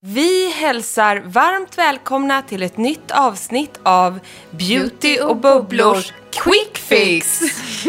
[0.00, 7.40] Vi hälsar varmt välkomna till ett nytt avsnitt av Beauty och bubblors Quick Fix!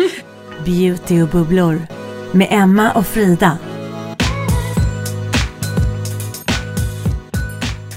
[0.66, 1.88] Beauty och bubblor
[2.32, 3.58] med Emma och Frida.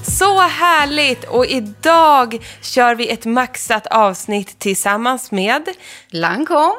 [0.02, 1.24] Så härligt!
[1.24, 5.68] Och idag kör vi ett maxat avsnitt tillsammans med
[6.10, 6.74] Lancome,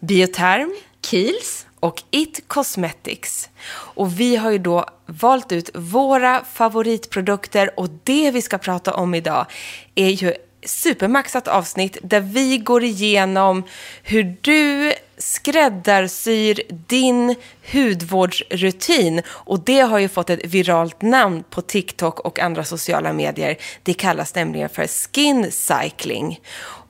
[0.00, 3.48] Bioterm Kiehl's och It Cosmetics.
[3.70, 9.14] Och vi har ju då valt ut våra favoritprodukter och det vi ska prata om
[9.14, 9.46] idag
[9.94, 13.64] är ju supermaxat avsnitt där vi går igenom
[14.02, 17.34] hur du skräddarsyr din
[17.72, 19.22] hudvårdsrutin.
[19.28, 23.56] Och det har ju fått ett viralt namn på TikTok och andra sociala medier.
[23.82, 26.40] Det kallas nämligen för skin cycling.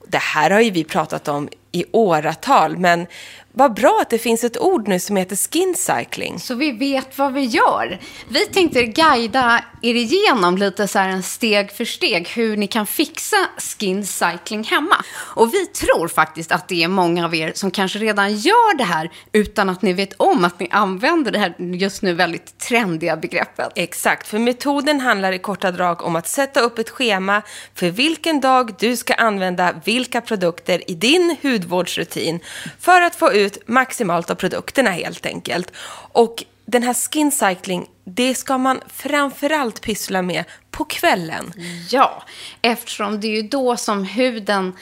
[0.09, 3.07] Det här har ju vi pratat om i åratal, men
[3.51, 6.39] vad bra att det finns ett ord nu som heter skin cycling.
[6.39, 7.99] Så vi vet vad vi gör.
[8.29, 12.85] Vi tänkte guida er igenom lite så här en steg för steg hur ni kan
[12.85, 14.95] fixa skin cycling hemma.
[15.35, 18.83] Och vi tror faktiskt att det är många av er som kanske redan gör det
[18.83, 23.17] här utan att ni vet om att ni använder det här just nu väldigt trendiga
[23.17, 23.71] begreppet.
[23.75, 27.41] Exakt, för metoden handlar i korta drag om att sätta upp ett schema
[27.75, 32.39] för vilken dag du ska använda vilka produkter i din hudvårdsrutin
[32.79, 35.71] för att få ut maximalt av produkterna helt enkelt.
[36.13, 41.53] Och den här skin cycling, det ska man framförallt pyssla med på kvällen.
[41.89, 42.23] Ja,
[42.61, 44.73] eftersom det är ju då som huden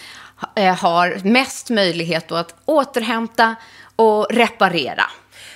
[0.55, 3.55] eh, har mest möjlighet att återhämta
[3.95, 5.05] och reparera.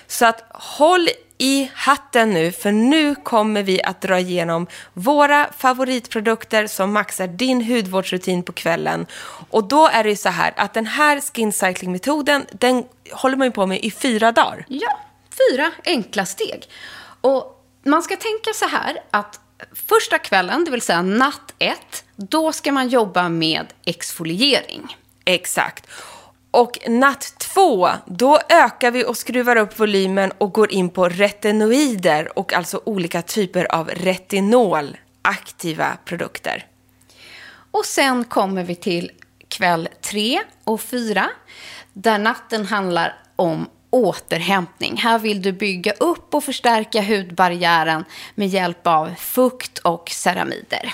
[0.08, 1.08] Så att håll
[1.42, 7.66] i hatten nu, för nu kommer vi att dra igenom våra favoritprodukter som maxar din
[7.66, 9.06] hudvårdsrutin på kvällen.
[9.50, 13.48] Och då är det ju så här att den här skin cycling-metoden, den håller man
[13.48, 14.66] ju på med i fyra dagar.
[14.68, 15.00] Ja,
[15.50, 16.70] fyra enkla steg.
[17.22, 19.40] Och man ska tänka så här att
[19.90, 24.98] första kvällen, det vill säga natt ett, då ska man jobba med exfoliering.
[25.26, 25.88] Exakt.
[26.52, 32.40] Och natt två, då ökar vi och skruvar upp volymen och går in på retinoider
[32.40, 36.66] och alltså olika typer av retinolaktiva produkter.
[37.72, 39.12] Och sen kommer vi till
[39.48, 41.30] kväll tre och fyra,
[41.94, 44.98] där natten handlar om återhämtning.
[44.98, 50.94] Här vill du bygga upp och förstärka hudbarriären med hjälp av fukt och ceramider.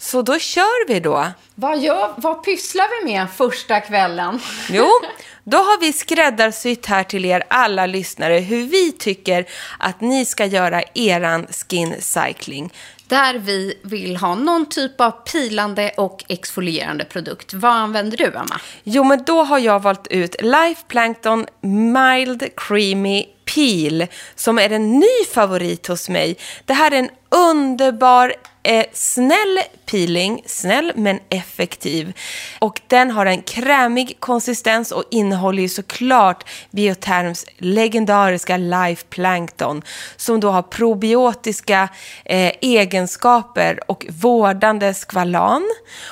[0.00, 1.26] Så då kör vi då.
[1.54, 4.40] Vad, gör, vad pysslar vi med första kvällen?
[4.70, 4.88] Jo,
[5.44, 9.46] då har vi skräddarsytt här till er alla lyssnare hur vi tycker
[9.78, 12.72] att ni ska göra eran skin cycling.
[13.08, 17.54] Där vi vill ha någon typ av pilande och exfolierande produkt.
[17.54, 18.60] Vad använder du, Emma?
[18.82, 24.98] Jo, men då har jag valt ut Life Plankton Mild Creamy Peel som är en
[24.98, 26.36] ny favorit hos mig.
[26.64, 32.12] Det här är en underbar eh, snäll peeling, snäll men effektiv.
[32.58, 39.82] Och den har en krämig konsistens och innehåller ju såklart Bioterms legendariska Life Plankton
[40.16, 41.88] som då har probiotiska
[42.24, 45.62] eh, egenskaper och vårdande skvalan.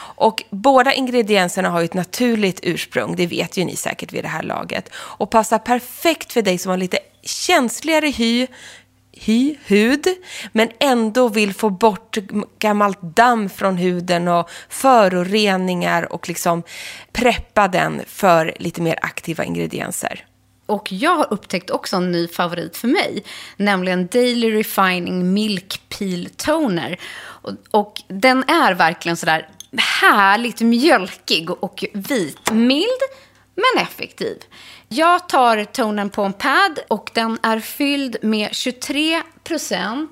[0.01, 4.29] Och båda ingredienserna har ju ett naturligt ursprung, det vet ju ni säkert vid det
[4.29, 4.89] här laget.
[4.95, 8.47] Och passar perfekt för dig som har lite känsligare hy,
[9.21, 10.07] hy, hud,
[10.53, 12.19] men ändå vill få bort
[12.59, 16.63] gammalt damm från huden och föroreningar och liksom
[17.13, 20.25] preppa den för lite mer aktiva ingredienser.
[20.67, 23.25] Och jag har upptäckt också en ny favorit för mig,
[23.57, 27.01] nämligen Daily Refining Milk Peel Toner.
[27.21, 29.49] Och, och den är verkligen sådär
[30.01, 32.53] härligt mjölkig och vit.
[32.53, 33.01] Mild,
[33.55, 34.37] men effektiv.
[34.89, 40.09] Jag tar tonen på en pad och den är fylld med 23%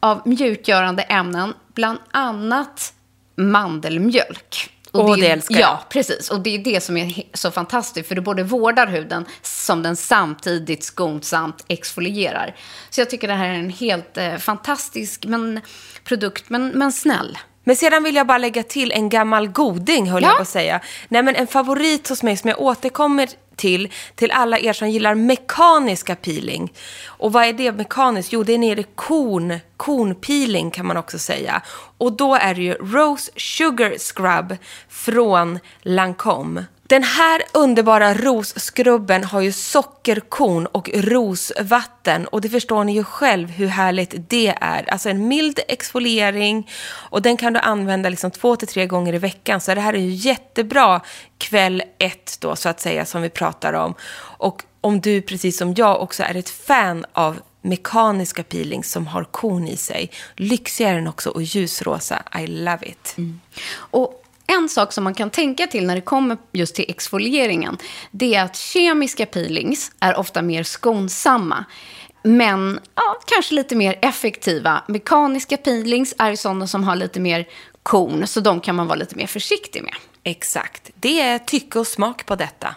[0.00, 2.92] av mjukgörande ämnen, bland annat
[3.36, 4.70] mandelmjölk.
[4.90, 5.62] Och, det, det älskar jag.
[5.62, 6.30] Ja, precis.
[6.30, 9.96] Och det är det som är så fantastiskt, för det både vårdar huden som den
[9.96, 12.56] samtidigt skonsamt exfolierar.
[12.90, 15.60] Så jag tycker det här är en helt eh, fantastisk men,
[16.04, 17.38] produkt, men, men snäll.
[17.64, 20.28] Men sedan vill jag bara lägga till en gammal goding, höll ja.
[20.28, 20.80] jag på att säga.
[21.08, 25.14] Nej, men en favorit hos mig som jag återkommer till, till alla er som gillar
[25.14, 26.72] mekaniska peeling.
[27.06, 28.32] Och vad är det mekaniskt?
[28.32, 31.62] Jo, det är nere korn, kornpeeling kan man också säga.
[31.98, 34.56] Och då är det ju Rose Sugar Scrub
[34.88, 36.64] från Lancome.
[36.92, 43.50] Den här underbara rosskrubben har ju sockerkorn och rosvatten och det förstår ni ju själv
[43.50, 44.90] hur härligt det är.
[44.90, 46.70] Alltså en mild exfoliering
[47.10, 49.60] och den kan du använda liksom två till tre gånger i veckan.
[49.60, 51.00] Så det här är ju jättebra
[51.38, 53.94] kväll ett då så att säga som vi pratar om.
[54.22, 59.24] Och om du precis som jag också är ett fan av mekaniska peelings som har
[59.24, 60.10] korn i sig.
[60.36, 62.22] Lyxigare än också och ljusrosa.
[62.40, 63.14] I love it.
[63.18, 63.40] Mm.
[63.74, 67.78] Och en sak som man kan tänka till när det kommer just till exfolieringen,
[68.10, 71.64] det är att kemiska peelings är ofta mer skonsamma.
[72.22, 74.82] Men ja, kanske lite mer effektiva.
[74.88, 77.48] Mekaniska peelings är sådana som har lite mer
[77.82, 79.94] korn, så de kan man vara lite mer försiktig med.
[80.24, 80.90] Exakt.
[80.94, 82.74] Det är tycke och smak på detta.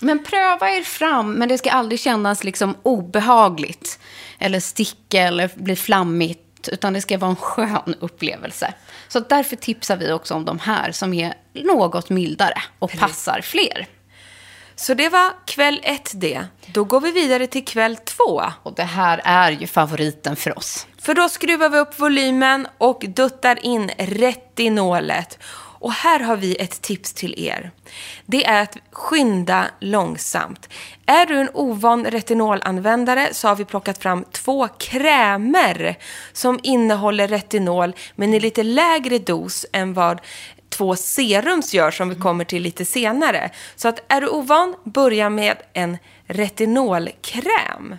[0.00, 3.98] Men pröva er fram, men det ska aldrig kännas liksom obehagligt.
[4.38, 8.74] Eller sticka eller bli flammigt, utan det ska vara en skön upplevelse.
[9.08, 13.86] Så därför tipsar vi också om de här som är något mildare och passar fler.
[14.76, 16.46] Så det var kväll ett det.
[16.66, 18.42] Då går vi vidare till kväll två.
[18.62, 20.86] Och det här är ju favoriten för oss.
[20.98, 25.38] För då skruvar vi upp volymen och duttar in retinolet.
[25.78, 27.70] Och här har vi ett tips till er.
[28.26, 30.68] Det är att skynda långsamt.
[31.06, 35.98] Är du en ovan retinolanvändare så har vi plockat fram två krämer
[36.32, 40.20] som innehåller retinol men i lite lägre dos än vad
[40.68, 43.50] två serums gör som vi kommer till lite senare.
[43.76, 47.96] Så att är du ovan, börja med en retinolkräm.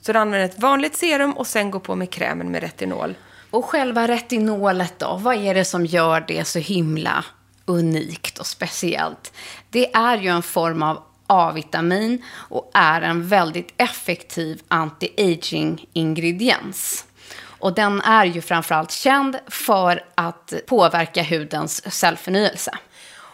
[0.00, 3.14] Så du använder ett vanligt serum och sen går på med krämen med retinol.
[3.50, 7.24] Och själva retinolet då, vad är det som gör det så himla
[7.64, 9.32] unikt och speciellt?
[9.70, 17.04] Det är ju en form av A-vitamin och är en väldigt effektiv anti-aging-ingrediens.
[17.40, 22.78] Och den är ju framförallt känd för att påverka hudens cellförnyelse.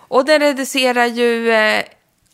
[0.08, 1.84] Och den reducerar ju eh,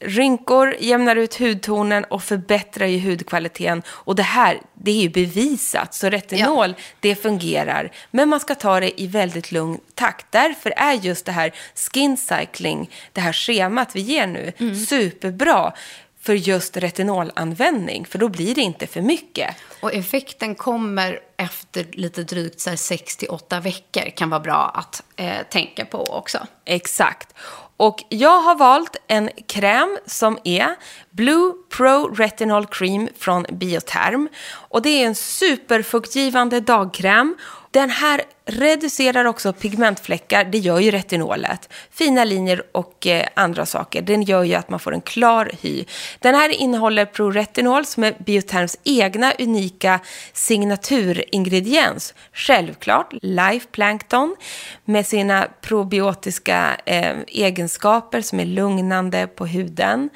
[0.00, 3.82] rynkor, jämnar ut hudtonen och förbättrar ju hudkvaliteten.
[3.88, 5.94] Och det här, det är ju bevisat.
[5.94, 7.92] Så retinol, det fungerar.
[8.10, 10.26] Men man ska ta det i väldigt lugn takt.
[10.30, 15.72] Därför är just det här skin cycling, det här schemat vi ger nu, superbra
[16.20, 18.06] för just retinolanvändning.
[18.06, 19.56] För då blir det inte för mycket.
[19.80, 24.10] Och effekten kommer efter lite drygt 6-8 veckor.
[24.10, 26.46] Kan vara bra att eh, tänka på också.
[26.64, 27.34] Exakt.
[27.80, 30.76] Och jag har valt en kräm som är
[31.10, 34.28] Blue Pro Retinol Cream från Bioterm.
[34.68, 37.36] Och det är en superfuktgivande dagkräm.
[37.72, 41.68] Den här reducerar också pigmentfläckar, det gör ju retinolet.
[41.90, 44.02] Fina linjer och eh, andra saker.
[44.02, 45.84] Den gör ju att man får en klar hy.
[46.18, 50.00] Den här innehåller ProRetinol som är Bioterms egna unika
[50.32, 52.14] signaturingrediens.
[52.32, 54.36] Självklart Life Plankton
[54.84, 60.10] med sina probiotiska eh, egenskaper som är lugnande på huden.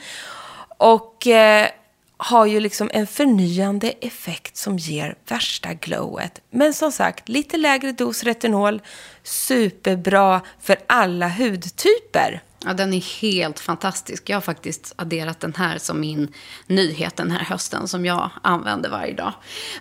[0.79, 1.69] Och eh,
[2.25, 6.41] har ju liksom en förnyande effekt som ger värsta glowet.
[6.51, 8.83] Men som sagt, lite lägre dos retinol,
[9.23, 12.43] superbra för alla hudtyper.
[12.67, 14.29] Ja, den är helt fantastisk.
[14.31, 16.33] Jag har faktiskt adderat den här som min
[16.67, 19.33] nyhet den här hösten som jag använder varje dag.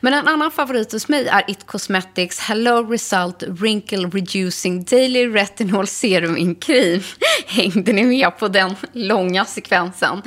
[0.01, 5.87] Men en annan favorit hos mig är It Cosmetics Hello Result Wrinkle Reducing Daily Retinol
[5.87, 7.01] Serum in Cream.
[7.47, 10.21] Hängde ni med på den långa sekvensen?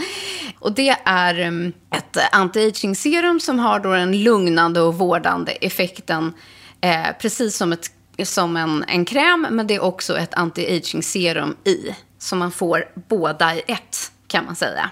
[0.59, 6.33] Och det är mm, ett anti-aging serum som har då den lugnande och vårdande effekten
[6.81, 7.91] eh, precis som ett
[8.25, 11.95] som en, en kräm, men det är också ett anti-aging serum i.
[12.27, 14.91] Så man får båda i ett, kan man säga.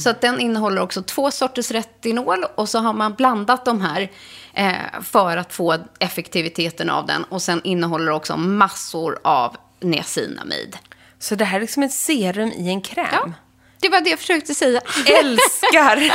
[0.00, 4.10] Så att den innehåller också två sorters retinol och så har man blandat de här
[4.54, 7.24] eh, för att få effektiviteten av den.
[7.24, 10.76] Och sen innehåller också massor av niacinamid.
[11.18, 13.06] Så det här är liksom ett serum i en kräm.
[13.12, 13.32] Ja,
[13.80, 14.80] det var det jag försökte säga.
[15.20, 16.12] Älskar!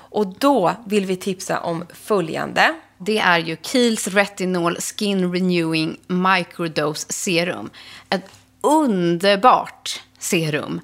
[0.10, 2.74] och då vill vi tipsa om följande.
[2.98, 7.70] Det är ju Kiehl's Retinol Skin Renewing Microdose Serum.
[8.10, 10.80] Ett underbart serum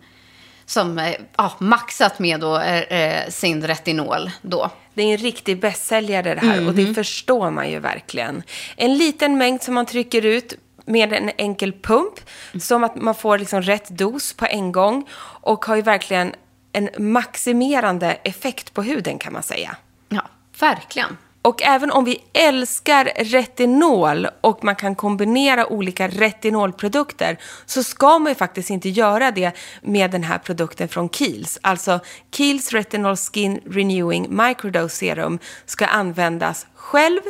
[0.66, 4.30] som är ja, maxat med då, eh, sin retinol.
[4.42, 4.70] Då.
[4.94, 8.42] Det är en riktig bästsäljare det här och det förstår man ju verkligen.
[8.76, 12.14] En liten mängd som man trycker ut med en enkel pump.
[12.60, 15.08] Som att man får liksom rätt dos på en gång.
[15.40, 16.34] Och har ju verkligen
[16.72, 19.76] en maximerande effekt på huden kan man säga.
[20.08, 20.22] Ja,
[20.60, 21.16] verkligen.
[21.42, 28.32] Och även om vi älskar retinol och man kan kombinera olika retinolprodukter så ska man
[28.32, 31.58] ju faktiskt inte göra det med den här produkten från Kiehl's.
[31.62, 32.00] Alltså
[32.36, 37.20] Kiehl's Retinol Skin Renewing Microdose Serum ska användas själv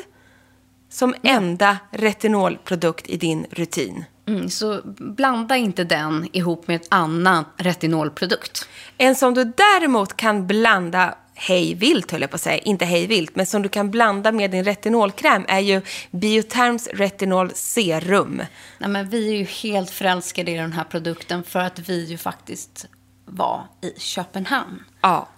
[0.90, 4.04] som enda retinolprodukt i din rutin.
[4.28, 8.68] Mm, så blanda inte den ihop med ett annan retinolprodukt.
[8.98, 11.14] En som du däremot kan blanda
[11.46, 14.32] hej vilt, höll jag på att säga, inte hej vilt, men som du kan blanda
[14.32, 15.80] med din retinolkräm är ju
[16.10, 18.42] Bioterms Retinol Serum.
[18.78, 22.18] Nej, men vi är ju helt förälskade i den här produkten för att vi ju
[22.18, 22.86] faktiskt
[23.24, 24.84] var i Köpenhamn.
[25.00, 25.28] Ja,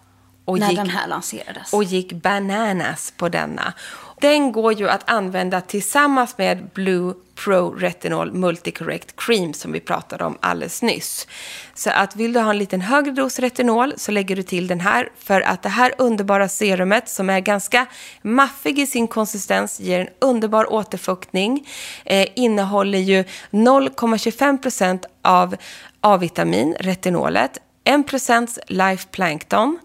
[0.45, 1.73] Och När gick, den här lanserades.
[1.73, 3.73] och gick bananas på denna.
[4.21, 10.25] Den går ju att använda tillsammans med Blue Pro Retinol Multicorrect Cream som vi pratade
[10.25, 11.27] om alldeles nyss.
[11.75, 14.81] Så att vill du ha en liten högre dos retinol så lägger du till den
[14.81, 17.87] här för att det här underbara serumet som är ganska
[18.23, 21.69] maffig i sin konsistens ger en underbar återfuktning.
[22.05, 25.57] Eh, innehåller ju 0,25% av
[26.01, 29.79] A-vitamin, retinolet, 1% Life Plankton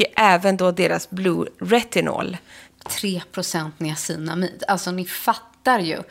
[0.00, 2.36] och även då deras Blue Retinol.
[2.84, 4.64] 3% niacinamid.
[4.68, 6.02] Alltså ni fattar ju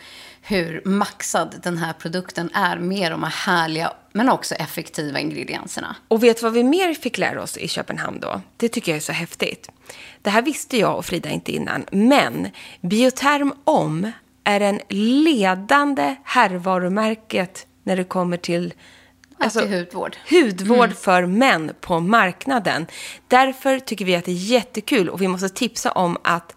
[0.41, 5.95] hur maxad den här produkten är med de här härliga men också effektiva ingredienserna.
[6.07, 8.41] Och vet vad vi mer fick lära oss i Köpenhamn då?
[8.57, 9.69] Det tycker jag är så häftigt.
[10.21, 12.49] Det här visste jag och Frida inte innan, men
[12.81, 14.11] Bioterm Om
[14.43, 18.73] är en ledande herrvarumärket när det kommer till
[19.39, 20.17] Alltså, till hudvård.
[20.29, 22.87] hudvård för män på marknaden.
[23.27, 26.55] Därför tycker vi att det är jättekul och vi måste tipsa om att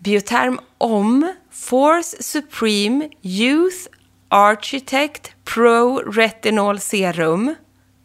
[0.00, 3.76] Bioterm Om Force Supreme Youth
[4.28, 7.54] Architect Pro Retinol Serum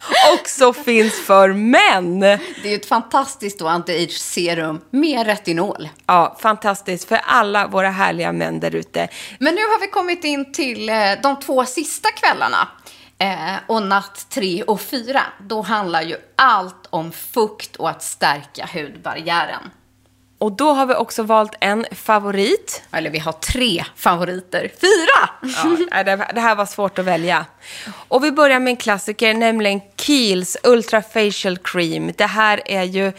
[0.34, 2.20] också finns för män.
[2.20, 5.90] Det är ju ett fantastiskt anti-age serum med retinol.
[6.06, 9.08] Ja, fantastiskt för alla våra härliga män där ute.
[9.40, 12.68] Men nu har vi kommit in till eh, de två sista kvällarna.
[13.18, 18.70] Eh, och natt tre och fyra, då handlar ju allt om fukt och att stärka
[18.74, 19.72] hudbarriären.
[20.38, 22.84] Och då har vi också valt en favorit.
[22.92, 24.72] Eller vi har tre favoriter.
[24.82, 25.30] Fyra!
[25.92, 26.04] Ja,
[26.34, 27.46] det, här var svårt att välja.
[28.08, 32.12] Och vi börjar med en klassiker, nämligen Kiehl's Ultra Facial Cream.
[32.18, 33.12] Det här är ju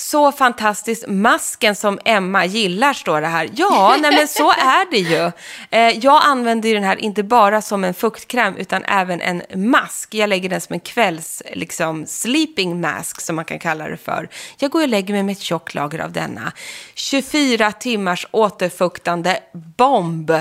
[0.00, 1.04] så fantastiskt.
[1.08, 3.50] Masken som Emma gillar, står det här.
[3.54, 5.32] Ja, nej men så är det ju.
[5.70, 10.14] Eh, jag använder ju den här inte bara som en fuktkräm, utan även en mask.
[10.14, 14.28] Jag lägger den som en kvälls, liksom, sleeping mask, som man kan kalla det för.
[14.58, 16.52] Jag går och lägger mig med ett tjockt lager av denna.
[16.94, 20.32] 24 timmars återfuktande bomb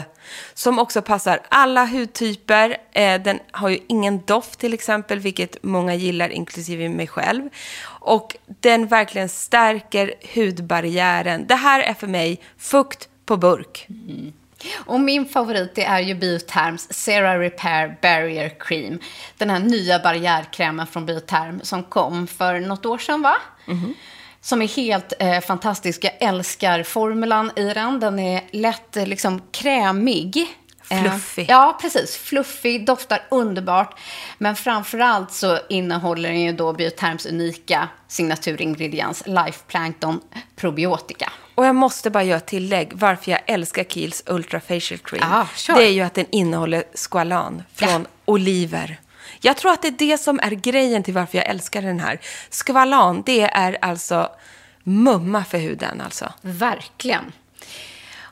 [0.54, 2.78] som också passar alla hudtyper.
[2.92, 7.50] Eh, den har ju ingen doft till exempel, vilket många gillar, inklusive mig själv.
[8.10, 11.48] Och den verkligen stärker hudbarriären.
[11.48, 13.86] Det här är för mig fukt på burk.
[13.90, 14.34] Mm.
[14.76, 19.00] Och min favorit det är ju Bioterms Sera Repair Barrier Cream.
[19.38, 23.36] Den här nya barriärkrämen från Bioterm som kom för något år sedan va?
[23.68, 23.94] Mm.
[24.42, 26.04] Som är helt eh, fantastisk.
[26.04, 28.00] Jag älskar formulan i den.
[28.00, 30.48] Den är lätt eh, liksom krämig.
[30.90, 31.42] Fluffig.
[31.50, 32.18] Eh, ja, precis.
[32.18, 34.00] Fluffig, doftar underbart.
[34.38, 40.22] Men framförallt så innehåller den ju då Bioterms unika signaturingrediens Life Plankton
[40.56, 41.32] probiotika.
[41.56, 45.24] Och jag måste bara göra ett tillägg varför jag älskar Kiehl's Ultra Facial Cream.
[45.34, 45.78] Ah, sure.
[45.80, 48.00] Det är ju att den innehåller squalan från Ja.
[48.26, 49.00] oliver.
[49.42, 52.20] Jag tror att det är det som är grejen till varför jag älskar den här.
[52.66, 54.30] Squalan, det är alltså
[54.84, 56.34] mumma för huden alltså.
[56.42, 57.32] Verkligen.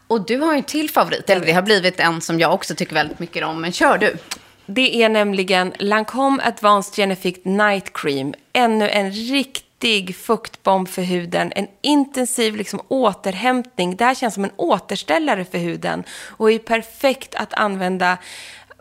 [0.08, 2.76] Och du har ju en till favorit, eller det har blivit en som jag också
[2.76, 4.18] tycker väldigt mycket om, men kör du.
[4.66, 8.34] Det är nämligen Lancome Advanced Genifique Night Cream.
[8.54, 11.52] Ännu en riktig fuktbomb för huden.
[11.56, 13.96] En intensiv liksom, återhämtning.
[13.96, 16.04] Det här känns som en återställare för huden.
[16.10, 18.18] Och är perfekt att använda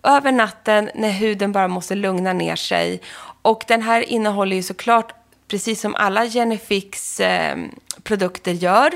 [0.02, 3.00] över natten när huden bara måste lugna ner sig.
[3.42, 5.12] Och den här innehåller ju såklart,
[5.49, 7.56] precis som alla Genifix eh,
[8.02, 8.90] produkter gör,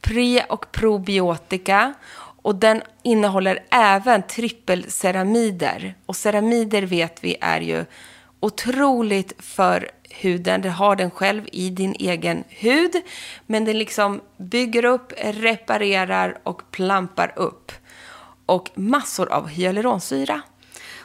[0.00, 1.94] pre och probiotika.
[2.42, 5.94] Och den innehåller även trippelceramider.
[6.06, 7.84] Och ceramider vet vi är ju
[8.40, 10.60] otroligt för huden.
[10.60, 12.92] Du har den själv i din egen hud.
[13.46, 17.72] Men den liksom bygger upp, reparerar och plampar upp.
[18.46, 20.42] Och massor av hyaluronsyra.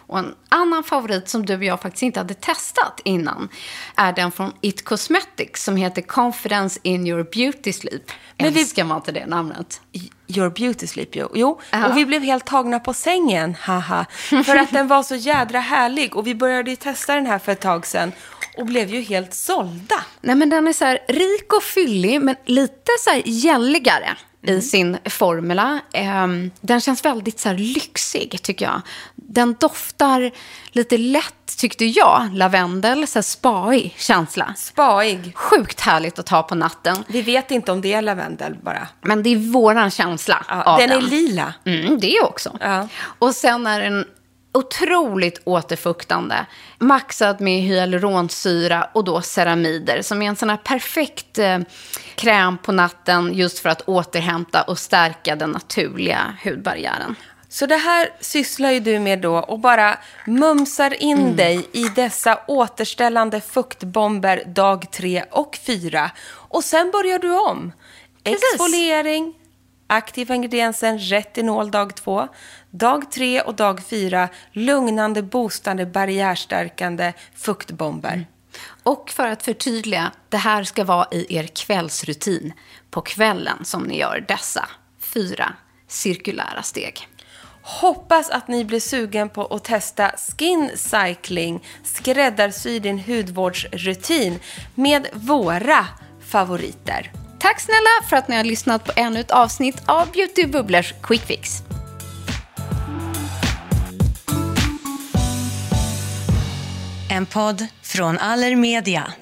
[0.07, 3.50] Och en annan favorit som du och jag faktiskt inte hade testat innan
[3.95, 8.12] är den från It Cosmetics som heter Confidence in your beauty sleep.
[8.38, 9.81] Men vi- Älskar man inte det namnet?
[10.27, 11.29] Your Beauty Sleep, jo.
[11.33, 11.62] jo.
[11.72, 11.88] Ja.
[11.88, 14.05] Och vi blev helt tagna på sängen, haha.
[14.45, 16.15] För att den var så jädra härlig.
[16.15, 18.12] Och vi började ju testa den här för ett tag sedan.
[18.57, 19.95] Och blev ju helt sålda.
[20.22, 24.62] Nej, men den är så här rik och fyllig, men lite så här gälligare i
[24.62, 25.79] sin formula.
[25.93, 28.81] Ehm, den känns väldigt så lyxig, tycker jag.
[29.15, 30.31] Den doftar
[30.71, 34.53] lite lätt, tyckte jag, lavendel, så här spaig känsla.
[34.57, 35.31] Spaig.
[35.35, 36.97] Sjukt härligt att ta på natten.
[37.07, 38.88] Vi vet inte om det är lavendel bara.
[39.01, 40.97] Men det är våran känsla Ja, av den den.
[41.03, 41.53] är lila.
[41.65, 42.57] Mm, det också.
[42.62, 42.88] Ja.
[43.19, 44.05] Och sen är den
[44.53, 46.45] otroligt återfuktande.
[46.79, 50.01] Maxad med hyaluronsyra och då ceramider.
[50.01, 51.60] Som är en sån här perfekt eh,
[52.15, 57.15] kräm på natten just för att återhämta och stärka den naturliga hudbarriären.
[57.50, 61.36] Så det här sysslar ju du med då och bara mumsar in Mm.
[61.36, 66.12] dig i dessa återställande fuktbomber dag tre och fyra.
[66.29, 67.72] Och sen börjar du om.
[68.24, 69.33] Exfoliering,
[69.93, 72.27] aktiva ingrediensen retinol dag två.
[72.71, 78.27] Dag tre och dag fyra lugnande, boostande, barriärstärkande fuktbomber.
[78.83, 82.53] Och för att förtydliga, det här ska vara i er kvällsrutin
[82.91, 84.69] på kvällen som ni gör dessa
[85.00, 85.53] fyra
[85.88, 87.07] cirkulära steg.
[87.62, 94.39] Hoppas att ni blir sugen på att testa Skin Cycling, skräddarsy din hudvårdsrutin
[94.75, 95.88] med våra
[96.27, 97.22] favoriter.
[97.43, 101.21] Tack snälla för att ni har lyssnat på ännu ett avsnitt av Beauty Bubblers Quick
[101.21, 101.63] Fix.
[107.12, 109.13] En podd från Allermedia.